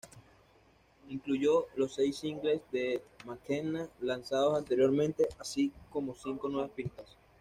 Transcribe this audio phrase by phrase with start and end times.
[1.09, 7.19] Incluyó los seis singles de McKenna lanzados anteriormente, así como cinco nuevas pistas.